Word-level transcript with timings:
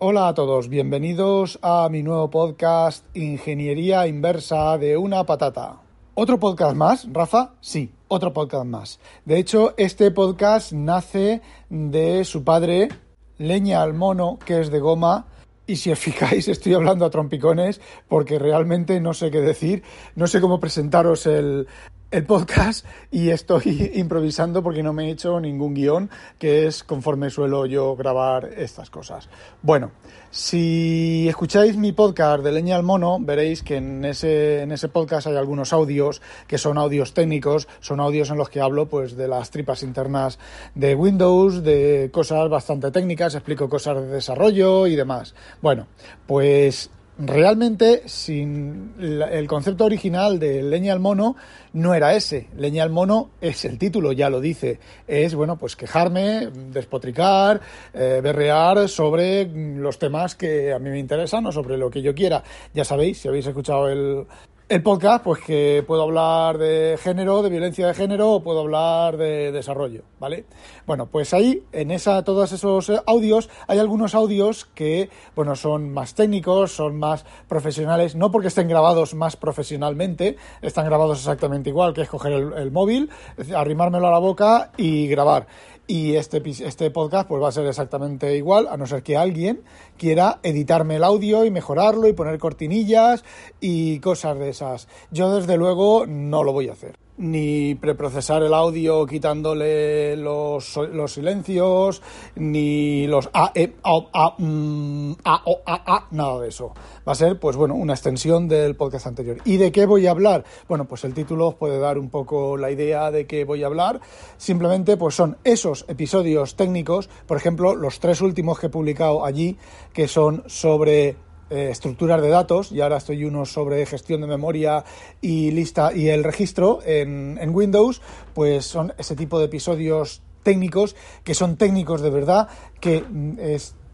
Hola 0.00 0.28
a 0.28 0.34
todos, 0.34 0.68
bienvenidos 0.68 1.58
a 1.60 1.88
mi 1.90 2.04
nuevo 2.04 2.30
podcast 2.30 3.04
Ingeniería 3.16 4.06
Inversa 4.06 4.78
de 4.78 4.96
una 4.96 5.26
Patata. 5.26 5.80
¿Otro 6.14 6.38
podcast 6.38 6.76
más, 6.76 7.08
Rafa? 7.12 7.54
Sí, 7.60 7.90
otro 8.06 8.32
podcast 8.32 8.64
más. 8.64 9.00
De 9.24 9.40
hecho, 9.40 9.74
este 9.76 10.12
podcast 10.12 10.70
nace 10.70 11.42
de 11.68 12.24
su 12.24 12.44
padre, 12.44 12.90
Leña 13.38 13.82
al 13.82 13.92
Mono, 13.92 14.38
que 14.38 14.60
es 14.60 14.70
de 14.70 14.78
goma. 14.78 15.26
Y 15.66 15.74
si 15.74 15.90
os 15.90 15.98
fijáis, 15.98 16.46
estoy 16.46 16.74
hablando 16.74 17.04
a 17.04 17.10
trompicones 17.10 17.80
porque 18.06 18.38
realmente 18.38 19.00
no 19.00 19.14
sé 19.14 19.32
qué 19.32 19.40
decir, 19.40 19.82
no 20.14 20.28
sé 20.28 20.40
cómo 20.40 20.60
presentaros 20.60 21.26
el, 21.26 21.66
el 22.10 22.24
podcast 22.24 22.86
y 23.10 23.30
estoy 23.30 23.92
improvisando 23.94 24.62
porque 24.62 24.82
no 24.82 24.92
me 24.92 25.08
he 25.08 25.10
hecho 25.10 25.40
ningún 25.40 25.74
guion, 25.74 26.10
que 26.38 26.66
es 26.66 26.82
conforme 26.82 27.30
suelo 27.30 27.66
yo 27.66 27.96
grabar 27.96 28.46
estas 28.56 28.90
cosas. 28.90 29.28
Bueno, 29.62 29.90
si 30.30 31.26
escucháis 31.28 31.76
mi 31.76 31.92
podcast 31.92 32.42
de 32.42 32.52
Leña 32.52 32.76
al 32.76 32.82
Mono, 32.82 33.18
veréis 33.20 33.62
que 33.62 33.76
en 33.76 34.04
ese, 34.04 34.62
en 34.62 34.72
ese 34.72 34.88
podcast 34.88 35.26
hay 35.26 35.36
algunos 35.36 35.72
audios 35.72 36.22
que 36.46 36.58
son 36.58 36.78
audios 36.78 37.12
técnicos, 37.12 37.68
son 37.80 38.00
audios 38.00 38.30
en 38.30 38.38
los 38.38 38.48
que 38.48 38.60
hablo 38.60 38.88
pues 38.88 39.16
de 39.16 39.28
las 39.28 39.50
tripas 39.50 39.82
internas 39.82 40.38
de 40.74 40.94
Windows, 40.94 41.62
de 41.62 42.08
cosas 42.12 42.48
bastante 42.48 42.90
técnicas, 42.90 43.34
explico 43.34 43.68
cosas 43.68 43.96
de 43.96 44.08
desarrollo 44.08 44.86
y 44.86 44.96
demás. 44.96 45.34
Bueno, 45.60 45.86
pues 46.26 46.90
realmente 47.18 48.02
sin 48.06 48.94
el 48.98 49.46
concepto 49.48 49.84
original 49.84 50.38
de 50.38 50.62
leña 50.62 50.92
al 50.92 51.00
mono 51.00 51.36
no 51.72 51.94
era 51.94 52.14
ese. 52.14 52.48
Leña 52.56 52.84
al 52.84 52.90
mono 52.90 53.30
es 53.40 53.64
el 53.64 53.78
título, 53.78 54.12
ya 54.12 54.30
lo 54.30 54.40
dice. 54.40 54.78
Es, 55.06 55.34
bueno, 55.34 55.56
pues 55.56 55.76
quejarme, 55.76 56.48
despotricar, 56.72 57.60
eh, 57.92 58.20
berrear 58.22 58.88
sobre 58.88 59.46
los 59.46 59.98
temas 59.98 60.34
que 60.34 60.72
a 60.72 60.78
mí 60.78 60.90
me 60.90 60.98
interesan 60.98 61.46
o 61.46 61.52
sobre 61.52 61.76
lo 61.76 61.90
que 61.90 62.02
yo 62.02 62.14
quiera. 62.14 62.42
Ya 62.72 62.84
sabéis, 62.84 63.18
si 63.18 63.28
habéis 63.28 63.46
escuchado 63.46 63.88
el, 63.88 64.24
el 64.68 64.82
podcast, 64.82 65.24
pues 65.24 65.40
que 65.42 65.82
puedo 65.86 66.02
hablar 66.02 66.58
de 66.58 66.98
género, 67.02 67.42
de 67.42 67.48
violencia 67.48 67.86
de 67.86 67.94
género, 67.94 68.32
o 68.32 68.42
puedo 68.42 68.60
hablar 68.60 69.16
de 69.16 69.50
desarrollo, 69.50 70.02
¿vale? 70.20 70.44
Bueno, 70.86 71.06
pues 71.06 71.32
ahí, 71.32 71.62
en 71.72 71.90
esa, 71.90 72.22
todos 72.22 72.52
esos 72.52 72.92
audios, 73.06 73.48
hay 73.66 73.78
algunos 73.78 74.14
audios 74.14 74.66
que, 74.74 75.08
bueno, 75.34 75.56
son 75.56 75.90
más 75.90 76.14
técnicos, 76.14 76.72
son 76.72 76.98
más 76.98 77.24
profesionales, 77.48 78.14
no 78.14 78.30
porque 78.30 78.48
estén 78.48 78.68
grabados 78.68 79.14
más 79.14 79.36
profesionalmente, 79.36 80.36
están 80.60 80.84
grabados 80.84 81.20
exactamente 81.20 81.70
igual, 81.70 81.94
que 81.94 82.02
es 82.02 82.08
coger 82.10 82.32
el, 82.32 82.52
el 82.52 82.70
móvil, 82.70 83.08
arrimármelo 83.56 84.08
a 84.08 84.10
la 84.10 84.18
boca 84.18 84.72
y 84.76 85.08
grabar. 85.08 85.46
Y 85.90 86.16
este, 86.16 86.42
este 86.46 86.90
podcast 86.90 87.26
pues 87.26 87.42
va 87.42 87.48
a 87.48 87.52
ser 87.52 87.66
exactamente 87.66 88.36
igual, 88.36 88.68
a 88.68 88.76
no 88.76 88.86
ser 88.86 89.02
que 89.02 89.16
alguien 89.16 89.62
quiera 89.96 90.38
editarme 90.42 90.96
el 90.96 91.04
audio 91.04 91.46
y 91.46 91.50
mejorarlo 91.50 92.06
y 92.06 92.12
poner 92.12 92.38
cortinillas 92.38 93.24
y 93.58 93.98
cosas 94.00 94.38
de 94.38 94.50
esas. 94.50 94.86
Yo 95.10 95.34
desde 95.34 95.56
luego 95.56 96.04
no 96.06 96.44
lo 96.44 96.52
voy 96.52 96.68
a 96.68 96.72
hacer 96.72 97.07
ni 97.18 97.74
preprocesar 97.74 98.42
el 98.42 98.54
audio 98.54 99.04
quitándole 99.06 100.16
los, 100.16 100.76
los 100.76 101.12
silencios, 101.12 102.02
ni 102.36 103.06
los 103.06 103.28
a, 103.32 103.52
e, 103.54 103.74
a, 103.82 104.00
a, 104.12 104.34
mm, 104.38 105.12
a, 105.24 105.34
a, 105.66 105.96
a, 105.96 106.06
nada 106.12 106.40
de 106.40 106.48
eso. 106.48 106.72
Va 107.06 107.12
a 107.12 107.14
ser, 107.14 107.38
pues 107.38 107.56
bueno, 107.56 107.74
una 107.74 107.94
extensión 107.94 108.48
del 108.48 108.76
podcast 108.76 109.06
anterior. 109.06 109.38
¿Y 109.44 109.56
de 109.56 109.72
qué 109.72 109.86
voy 109.86 110.06
a 110.06 110.12
hablar? 110.12 110.44
Bueno, 110.68 110.86
pues 110.86 111.04
el 111.04 111.14
título 111.14 111.48
os 111.48 111.54
puede 111.54 111.78
dar 111.78 111.98
un 111.98 112.08
poco 112.08 112.56
la 112.56 112.70
idea 112.70 113.10
de 113.10 113.26
qué 113.26 113.44
voy 113.44 113.62
a 113.62 113.66
hablar. 113.66 114.00
Simplemente, 114.36 114.96
pues 114.96 115.14
son 115.14 115.36
esos 115.44 115.84
episodios 115.88 116.56
técnicos, 116.56 117.08
por 117.26 117.36
ejemplo, 117.36 117.74
los 117.74 118.00
tres 118.00 118.20
últimos 118.20 118.58
que 118.58 118.66
he 118.66 118.70
publicado 118.70 119.24
allí, 119.24 119.56
que 119.92 120.08
son 120.08 120.44
sobre 120.46 121.16
eh, 121.50 121.68
estructuras 121.70 122.20
de 122.20 122.28
datos 122.28 122.72
y 122.72 122.80
ahora 122.80 122.98
estoy 122.98 123.24
uno 123.24 123.44
sobre 123.46 123.84
gestión 123.86 124.20
de 124.20 124.26
memoria 124.26 124.84
y 125.20 125.50
lista 125.50 125.92
y 125.94 126.08
el 126.08 126.24
registro 126.24 126.80
en, 126.84 127.38
en 127.40 127.54
Windows, 127.54 128.02
pues 128.34 128.66
son 128.66 128.92
ese 128.98 129.16
tipo 129.16 129.38
de 129.38 129.46
episodios 129.46 130.22
técnicos 130.42 130.96
que 131.24 131.34
son 131.34 131.56
técnicos 131.56 132.00
de 132.00 132.10
verdad, 132.10 132.48
que 132.80 133.02
mm, 133.02 133.38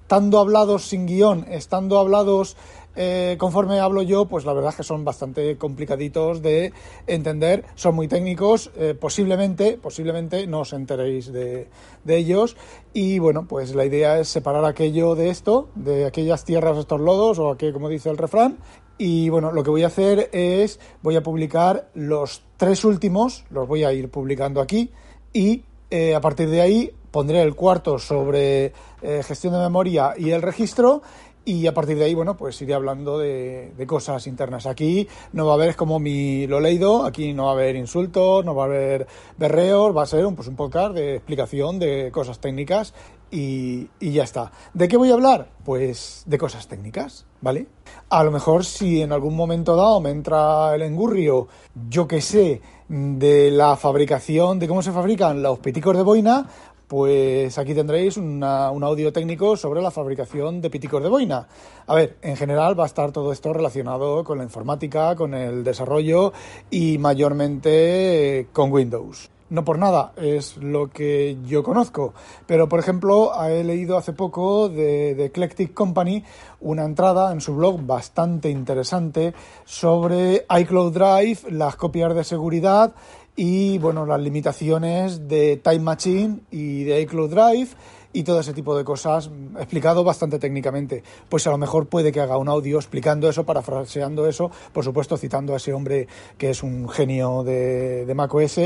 estando 0.04 0.38
hablados 0.38 0.84
sin 0.84 1.06
guion, 1.06 1.46
estando 1.48 1.98
hablados 1.98 2.58
eh, 2.94 3.36
conforme 3.38 3.80
hablo 3.80 4.02
yo, 4.02 4.26
pues 4.26 4.44
la 4.44 4.52
verdad 4.52 4.68
es 4.68 4.76
que 4.76 4.82
son 4.82 5.02
bastante 5.02 5.56
complicaditos 5.56 6.42
de 6.42 6.74
entender, 7.06 7.64
son 7.74 7.94
muy 7.94 8.06
técnicos, 8.06 8.70
eh, 8.76 8.94
posiblemente, 8.94 9.78
posiblemente 9.78 10.46
no 10.46 10.60
os 10.60 10.74
enteréis 10.74 11.32
de, 11.32 11.68
de, 12.04 12.16
ellos. 12.16 12.54
Y 12.92 13.18
bueno, 13.18 13.46
pues 13.48 13.74
la 13.74 13.86
idea 13.86 14.20
es 14.20 14.28
separar 14.28 14.66
aquello 14.66 15.14
de 15.14 15.30
esto, 15.30 15.70
de 15.74 16.04
aquellas 16.04 16.44
tierras, 16.44 16.76
estos 16.76 17.00
lodos, 17.00 17.38
o 17.38 17.50
aquello 17.50 17.72
como 17.72 17.88
dice 17.88 18.10
el 18.10 18.18
refrán. 18.18 18.58
Y 18.98 19.30
bueno, 19.30 19.52
lo 19.52 19.64
que 19.64 19.70
voy 19.70 19.84
a 19.84 19.88
hacer 19.88 20.28
es, 20.32 20.78
voy 21.02 21.16
a 21.16 21.22
publicar 21.22 21.88
los 21.94 22.42
tres 22.58 22.84
últimos, 22.84 23.46
los 23.48 23.66
voy 23.66 23.84
a 23.84 23.92
ir 23.94 24.10
publicando 24.10 24.60
aquí, 24.60 24.90
y 25.32 25.64
eh, 25.90 26.14
a 26.14 26.20
partir 26.20 26.50
de 26.50 26.60
ahí 26.60 26.92
pondré 27.14 27.42
el 27.42 27.54
cuarto 27.54 28.00
sobre 28.00 28.72
eh, 29.00 29.22
gestión 29.22 29.52
de 29.52 29.60
memoria 29.60 30.14
y 30.18 30.30
el 30.30 30.42
registro 30.42 31.00
y 31.44 31.68
a 31.68 31.74
partir 31.74 31.96
de 31.96 32.06
ahí, 32.06 32.14
bueno, 32.14 32.36
pues 32.36 32.60
iré 32.60 32.74
hablando 32.74 33.18
de, 33.18 33.72
cosas 33.86 34.26
internas. 34.26 34.66
Aquí 34.66 35.06
no 35.32 35.46
va 35.46 35.52
a 35.52 35.54
haber, 35.54 35.76
como 35.76 36.00
mi 36.00 36.48
lo 36.48 36.58
leído, 36.58 37.04
aquí 37.04 37.32
no 37.32 37.44
va 37.44 37.50
a 37.50 37.52
haber 37.52 37.76
insultos, 37.76 38.44
no 38.44 38.56
va 38.56 38.64
a 38.64 38.66
haber 38.66 39.06
berreos, 39.38 39.96
va 39.96 40.02
a 40.02 40.06
ser 40.06 40.26
un, 40.26 40.34
pues 40.34 40.48
un 40.48 40.56
podcast 40.56 40.94
de 40.94 41.14
explicación 41.14 41.78
de 41.78 42.10
cosas 42.10 42.40
técnicas 42.40 42.94
y, 43.30 43.90
y, 44.00 44.10
ya 44.10 44.24
está. 44.24 44.50
¿De 44.72 44.88
qué 44.88 44.96
voy 44.96 45.10
a 45.10 45.14
hablar? 45.14 45.50
Pues 45.64 46.24
de 46.26 46.38
cosas 46.38 46.66
técnicas, 46.66 47.26
¿vale? 47.42 47.68
A 48.08 48.24
lo 48.24 48.32
mejor 48.32 48.64
si 48.64 49.02
en 49.02 49.12
algún 49.12 49.36
momento 49.36 49.76
dado 49.76 50.00
me 50.00 50.10
entra 50.10 50.74
el 50.74 50.82
engurrio, 50.82 51.46
yo 51.88 52.08
que 52.08 52.20
sé, 52.20 52.62
de 52.88 53.50
la 53.50 53.76
fabricación, 53.76 54.58
de 54.58 54.68
cómo 54.68 54.82
se 54.82 54.92
fabrican 54.92 55.42
los 55.42 55.58
piticos 55.58 55.96
de 55.96 56.02
boina, 56.02 56.46
pues 56.88 57.58
aquí 57.58 57.74
tendréis 57.74 58.16
un 58.16 58.42
audio 58.42 59.12
técnico 59.12 59.56
sobre 59.56 59.82
la 59.82 59.90
fabricación 59.90 60.60
de 60.60 60.70
piticos 60.70 61.02
de 61.02 61.08
boina. 61.08 61.48
A 61.86 61.94
ver, 61.94 62.16
en 62.22 62.36
general 62.36 62.78
va 62.78 62.84
a 62.84 62.86
estar 62.86 63.12
todo 63.12 63.32
esto 63.32 63.52
relacionado 63.52 64.24
con 64.24 64.38
la 64.38 64.44
informática, 64.44 65.16
con 65.16 65.34
el 65.34 65.64
desarrollo 65.64 66.32
y 66.70 66.98
mayormente 66.98 68.48
con 68.52 68.72
Windows. 68.72 69.30
No 69.50 69.64
por 69.64 69.78
nada, 69.78 70.12
es 70.16 70.56
lo 70.56 70.90
que 70.90 71.36
yo 71.44 71.62
conozco. 71.62 72.14
Pero, 72.46 72.68
por 72.68 72.80
ejemplo, 72.80 73.30
he 73.44 73.62
leído 73.62 73.98
hace 73.98 74.12
poco 74.12 74.68
de, 74.68 75.14
de 75.14 75.26
Eclectic 75.26 75.74
Company 75.74 76.24
una 76.60 76.84
entrada 76.84 77.30
en 77.30 77.40
su 77.40 77.54
blog 77.54 77.84
bastante 77.86 78.48
interesante 78.48 79.34
sobre 79.64 80.46
iCloud 80.58 80.94
Drive, 80.94 81.50
las 81.50 81.76
copias 81.76 82.14
de 82.14 82.24
seguridad 82.24 82.94
y 83.36 83.78
bueno, 83.78 84.06
las 84.06 84.20
limitaciones 84.20 85.28
de 85.28 85.56
Time 85.56 85.80
Machine 85.80 86.40
y 86.50 86.84
de 86.84 87.00
iCloud 87.02 87.30
Drive 87.30 87.68
y 88.14 88.22
todo 88.22 88.40
ese 88.40 88.54
tipo 88.54 88.76
de 88.76 88.84
cosas 88.84 89.28
explicado 89.56 90.04
bastante 90.04 90.38
técnicamente. 90.38 91.02
Pues 91.28 91.46
a 91.46 91.50
lo 91.50 91.58
mejor 91.58 91.88
puede 91.88 92.12
que 92.12 92.20
haga 92.20 92.38
un 92.38 92.48
audio 92.48 92.78
explicando 92.78 93.28
eso, 93.28 93.44
parafraseando 93.44 94.28
eso, 94.28 94.50
por 94.72 94.84
supuesto 94.84 95.16
citando 95.16 95.52
a 95.52 95.56
ese 95.56 95.72
hombre 95.72 96.06
que 96.38 96.50
es 96.50 96.62
un 96.62 96.88
genio 96.88 97.42
de, 97.42 98.06
de 98.06 98.14
macOS 98.14 98.60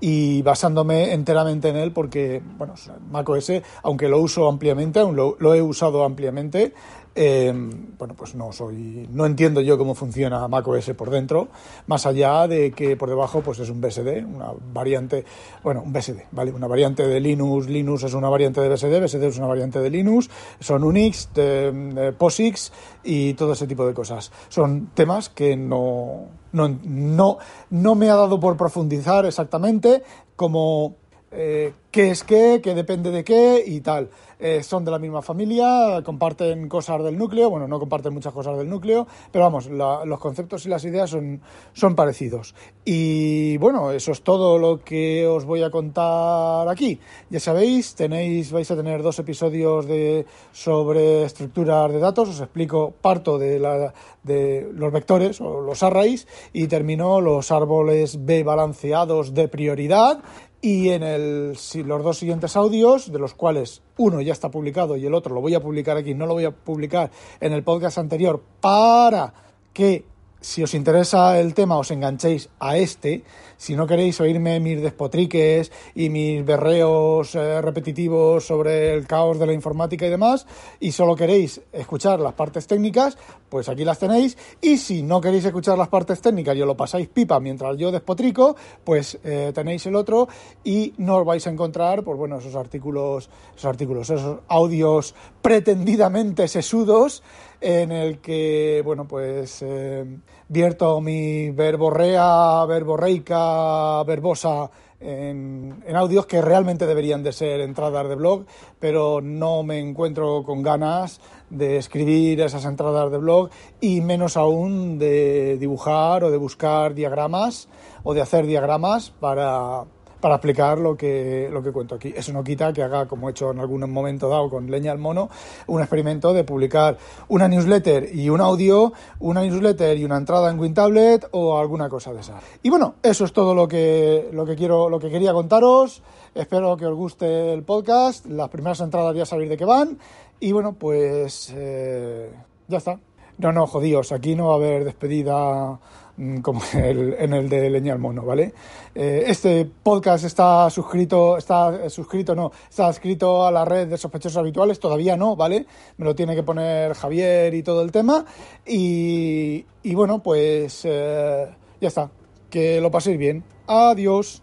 y 0.00 0.40
basándome 0.42 1.12
enteramente 1.12 1.68
en 1.68 1.76
él 1.76 1.90
porque, 1.90 2.40
bueno, 2.56 2.74
macOS, 3.10 3.52
aunque 3.82 4.08
lo 4.08 4.20
uso 4.20 4.48
ampliamente, 4.48 5.00
aún 5.00 5.16
lo, 5.16 5.36
lo 5.40 5.52
he 5.54 5.60
usado 5.60 6.04
ampliamente, 6.04 6.72
eh, 7.14 7.52
bueno, 7.98 8.14
pues 8.14 8.34
no 8.34 8.52
soy, 8.52 9.08
no 9.12 9.26
entiendo 9.26 9.60
yo 9.60 9.76
cómo 9.76 9.94
funciona 9.94 10.48
macOS 10.48 10.90
por 10.96 11.10
dentro, 11.10 11.48
más 11.86 12.06
allá 12.06 12.48
de 12.48 12.72
que 12.72 12.96
por 12.96 13.08
debajo 13.08 13.42
pues 13.42 13.58
es 13.58 13.68
un 13.68 13.80
BSD, 13.80 14.24
una 14.24 14.52
variante, 14.72 15.24
bueno, 15.62 15.82
un 15.82 15.92
BSD, 15.92 16.22
¿vale? 16.30 16.52
Una 16.52 16.66
variante 16.66 17.06
de 17.06 17.20
Linux, 17.20 17.68
Linux 17.68 18.04
es 18.04 18.14
una 18.14 18.28
variante 18.28 18.60
de 18.60 18.68
BSD, 18.68 19.02
BSD 19.02 19.24
es 19.24 19.38
una 19.38 19.46
variante 19.46 19.78
de 19.78 19.90
Linux, 19.90 20.30
son 20.60 20.84
Unix, 20.84 21.28
de, 21.34 21.70
de 21.72 22.12
POSIX 22.12 22.72
y 23.04 23.34
todo 23.34 23.52
ese 23.52 23.66
tipo 23.66 23.86
de 23.86 23.92
cosas. 23.92 24.32
Son 24.48 24.90
temas 24.94 25.28
que 25.28 25.56
no, 25.56 26.28
no, 26.52 26.78
no, 26.82 27.38
no 27.70 27.94
me 27.94 28.10
ha 28.10 28.14
dado 28.14 28.40
por 28.40 28.56
profundizar 28.56 29.26
exactamente 29.26 30.02
como 30.36 31.01
eh, 31.32 31.72
qué 31.90 32.10
es 32.10 32.24
qué, 32.24 32.60
qué 32.62 32.74
depende 32.74 33.10
de 33.10 33.24
qué 33.24 33.62
y 33.66 33.80
tal. 33.80 34.10
Eh, 34.44 34.60
son 34.64 34.84
de 34.84 34.90
la 34.90 34.98
misma 34.98 35.22
familia, 35.22 36.02
comparten 36.04 36.68
cosas 36.68 37.04
del 37.04 37.16
núcleo, 37.16 37.48
bueno, 37.48 37.68
no 37.68 37.78
comparten 37.78 38.12
muchas 38.12 38.32
cosas 38.32 38.58
del 38.58 38.68
núcleo, 38.68 39.06
pero 39.30 39.44
vamos, 39.44 39.68
los 39.68 40.18
conceptos 40.18 40.66
y 40.66 40.68
las 40.68 40.84
ideas 40.84 41.10
son, 41.10 41.40
son 41.72 41.94
parecidos. 41.94 42.52
Y 42.84 43.56
bueno, 43.58 43.92
eso 43.92 44.10
es 44.10 44.22
todo 44.22 44.58
lo 44.58 44.82
que 44.82 45.28
os 45.28 45.44
voy 45.44 45.62
a 45.62 45.70
contar 45.70 46.68
aquí. 46.68 46.98
Ya 47.30 47.38
sabéis, 47.38 47.94
tenéis, 47.94 48.50
vais 48.50 48.68
a 48.68 48.74
tener 48.74 49.00
dos 49.00 49.16
episodios 49.20 49.86
de, 49.86 50.26
sobre 50.50 51.22
estructuras 51.22 51.92
de 51.92 52.00
datos, 52.00 52.28
os 52.30 52.40
explico, 52.40 52.92
parto 53.00 53.38
de, 53.38 53.60
la, 53.60 53.94
de 54.24 54.68
los 54.74 54.92
vectores 54.92 55.40
o 55.40 55.60
los 55.60 55.84
arrays 55.84 56.26
y 56.52 56.66
termino 56.66 57.20
los 57.20 57.52
árboles 57.52 58.24
B 58.24 58.42
balanceados 58.42 59.34
de 59.34 59.46
prioridad 59.46 60.20
y 60.64 60.90
en 60.90 61.02
el, 61.02 61.48
los 61.50 62.04
dos 62.04 62.16
siguientes 62.16 62.56
audios, 62.56 63.10
de 63.12 63.18
los 63.18 63.34
cuales 63.34 63.82
uno 63.98 64.20
ya 64.20 64.32
está 64.32 64.48
publicado 64.48 64.96
y 64.96 65.04
el 65.04 65.12
otro 65.12 65.34
lo 65.34 65.40
voy 65.40 65.54
a 65.54 65.60
publicar 65.60 65.96
aquí, 65.96 66.14
no 66.14 66.24
lo 66.24 66.34
voy 66.34 66.44
a 66.44 66.52
publicar 66.52 67.10
en 67.40 67.52
el 67.52 67.64
podcast 67.64 67.98
anterior 67.98 68.40
para 68.60 69.34
que 69.72 70.04
si 70.42 70.62
os 70.62 70.74
interesa 70.74 71.38
el 71.38 71.54
tema 71.54 71.78
os 71.78 71.90
enganchéis 71.90 72.50
a 72.58 72.76
este, 72.76 73.22
si 73.56 73.76
no 73.76 73.86
queréis 73.86 74.20
oírme 74.20 74.58
mis 74.58 74.82
despotriques 74.82 75.70
y 75.94 76.10
mis 76.10 76.44
berreos 76.44 77.36
eh, 77.36 77.62
repetitivos 77.62 78.44
sobre 78.44 78.92
el 78.92 79.06
caos 79.06 79.38
de 79.38 79.46
la 79.46 79.52
informática 79.52 80.04
y 80.04 80.10
demás, 80.10 80.46
y 80.80 80.90
solo 80.90 81.14
queréis 81.14 81.60
escuchar 81.72 82.18
las 82.18 82.34
partes 82.34 82.66
técnicas, 82.66 83.16
pues 83.48 83.68
aquí 83.68 83.84
las 83.84 84.00
tenéis. 84.00 84.36
Y 84.60 84.78
si 84.78 85.04
no 85.04 85.20
queréis 85.20 85.44
escuchar 85.44 85.78
las 85.78 85.88
partes 85.88 86.20
técnicas 86.20 86.56
y 86.56 86.62
os 86.62 86.66
lo 86.66 86.76
pasáis 86.76 87.08
pipa 87.08 87.38
mientras 87.38 87.76
yo 87.76 87.92
despotrico, 87.92 88.56
pues 88.82 89.18
eh, 89.22 89.52
tenéis 89.54 89.86
el 89.86 89.94
otro 89.94 90.26
y 90.64 90.92
no 90.98 91.18
os 91.18 91.24
vais 91.24 91.46
a 91.46 91.50
encontrar, 91.50 92.02
pues 92.02 92.18
bueno, 92.18 92.38
esos 92.38 92.56
artículos, 92.56 93.30
esos 93.54 93.66
artículos, 93.66 94.10
esos 94.10 94.40
audios 94.48 95.14
pretendidamente 95.40 96.48
sesudos 96.48 97.22
en 97.62 97.92
el 97.92 98.18
que, 98.18 98.82
bueno, 98.84 99.06
pues 99.06 99.62
eh, 99.62 100.04
vierto 100.48 101.00
mi 101.00 101.50
verborrea, 101.50 102.64
verborreica, 102.66 104.02
verbosa 104.02 104.68
en, 104.98 105.82
en, 105.86 105.96
audios 105.96 106.26
que 106.26 106.42
realmente 106.42 106.86
deberían 106.86 107.22
de 107.22 107.32
ser 107.32 107.60
entradas 107.60 108.08
de 108.08 108.16
blog, 108.16 108.46
pero 108.80 109.20
no 109.20 109.62
me 109.62 109.78
encuentro 109.78 110.42
con 110.42 110.62
ganas 110.62 111.20
de 111.50 111.76
escribir 111.76 112.40
esas 112.40 112.64
entradas 112.64 113.12
de 113.12 113.18
blog 113.18 113.50
y 113.80 114.00
menos 114.00 114.36
aún 114.36 114.98
de 114.98 115.56
dibujar 115.58 116.24
o 116.24 116.30
de 116.32 116.38
buscar 116.38 116.94
diagramas 116.94 117.68
o 118.02 118.12
de 118.12 118.22
hacer 118.22 118.46
diagramas 118.46 119.10
para 119.10 119.84
para 120.22 120.36
explicar 120.36 120.78
lo 120.78 120.96
que, 120.96 121.48
lo 121.52 121.64
que 121.64 121.72
cuento 121.72 121.96
aquí. 121.96 122.14
Eso 122.16 122.32
no 122.32 122.44
quita 122.44 122.72
que 122.72 122.84
haga, 122.84 123.06
como 123.06 123.28
he 123.28 123.32
hecho 123.32 123.50
en 123.50 123.58
algún 123.58 123.90
momento 123.90 124.28
dado 124.28 124.48
con 124.48 124.70
Leña 124.70 124.92
al 124.92 124.98
Mono, 124.98 125.28
un 125.66 125.80
experimento 125.80 126.32
de 126.32 126.44
publicar 126.44 126.96
una 127.26 127.48
newsletter 127.48 128.14
y 128.14 128.30
un 128.30 128.40
audio, 128.40 128.92
una 129.18 129.42
newsletter 129.42 129.98
y 129.98 130.04
una 130.04 130.16
entrada 130.16 130.48
en 130.48 130.60
WinTablet 130.60 131.26
o 131.32 131.58
alguna 131.58 131.88
cosa 131.88 132.12
de 132.12 132.20
esa. 132.20 132.40
Y 132.62 132.70
bueno, 132.70 132.94
eso 133.02 133.24
es 133.24 133.32
todo 133.32 133.52
lo 133.52 133.66
que, 133.66 134.28
lo 134.32 134.46
que 134.46 134.54
quiero, 134.54 134.88
lo 134.88 135.00
que 135.00 135.10
quería 135.10 135.32
contaros. 135.32 136.04
Espero 136.36 136.76
que 136.76 136.86
os 136.86 136.94
guste 136.94 137.52
el 137.52 137.64
podcast. 137.64 138.24
Las 138.26 138.48
primeras 138.48 138.80
entradas 138.80 139.16
ya 139.16 139.26
sabéis 139.26 139.50
de 139.50 139.56
qué 139.56 139.64
van. 139.64 139.98
Y 140.38 140.52
bueno, 140.52 140.74
pues 140.74 141.52
eh, 141.56 142.30
ya 142.68 142.78
está. 142.78 142.96
No, 143.38 143.52
no, 143.52 143.66
jodíos, 143.66 144.12
aquí 144.12 144.34
no 144.34 144.48
va 144.48 144.52
a 144.54 144.56
haber 144.56 144.84
despedida 144.84 145.78
Mm, 146.16 146.40
como 146.40 146.60
en 146.74 147.32
el 147.32 147.48
de 147.48 147.70
Leña 147.70 147.94
al 147.94 147.98
Mono, 147.98 148.22
¿vale? 148.22 148.52
Eh, 148.94 149.24
este 149.26 149.64
podcast 149.64 150.24
está 150.24 150.68
suscrito, 150.68 151.38
está 151.38 151.88
suscrito, 151.88 152.34
no, 152.34 152.52
está 152.68 152.90
escrito 152.90 153.46
a 153.46 153.50
la 153.50 153.64
red 153.64 153.88
de 153.88 153.96
sospechosos 153.96 154.36
habituales, 154.36 154.78
todavía 154.78 155.16
no, 155.16 155.36
¿vale? 155.36 155.66
Me 155.96 156.04
lo 156.04 156.14
tiene 156.14 156.34
que 156.34 156.42
poner 156.42 156.94
Javier 156.94 157.54
y 157.54 157.62
todo 157.62 157.82
el 157.82 157.90
tema. 157.90 158.24
Y, 158.66 159.64
bueno, 159.94 160.22
pues 160.22 160.82
eh, 160.84 161.48
ya 161.80 161.88
está. 161.88 162.10
Que 162.50 162.80
lo 162.80 162.90
paséis 162.90 163.18
bien. 163.18 163.42
Adiós. 163.66 164.42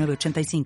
85 0.00 0.64